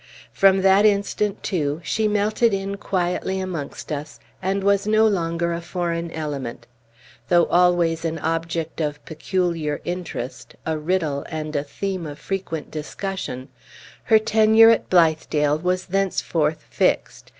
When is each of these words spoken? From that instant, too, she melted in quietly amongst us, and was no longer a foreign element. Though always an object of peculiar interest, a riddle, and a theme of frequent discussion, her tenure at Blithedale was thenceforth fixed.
From 0.33 0.63
that 0.63 0.83
instant, 0.83 1.43
too, 1.43 1.79
she 1.83 2.07
melted 2.07 2.55
in 2.55 2.77
quietly 2.77 3.39
amongst 3.39 3.91
us, 3.91 4.19
and 4.41 4.63
was 4.63 4.87
no 4.87 5.05
longer 5.07 5.53
a 5.53 5.61
foreign 5.61 6.09
element. 6.09 6.65
Though 7.29 7.45
always 7.45 8.03
an 8.03 8.17
object 8.17 8.81
of 8.81 9.05
peculiar 9.05 9.79
interest, 9.85 10.55
a 10.65 10.75
riddle, 10.79 11.23
and 11.29 11.55
a 11.55 11.63
theme 11.63 12.07
of 12.07 12.17
frequent 12.17 12.71
discussion, 12.71 13.49
her 14.05 14.17
tenure 14.17 14.71
at 14.71 14.89
Blithedale 14.89 15.59
was 15.59 15.85
thenceforth 15.85 16.63
fixed. 16.67 17.29